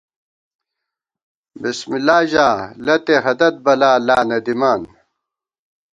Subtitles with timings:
[1.61, 2.47] بِسم اللہ ژا
[2.85, 4.81] لتےہَدَت بلا لا نہ دِمان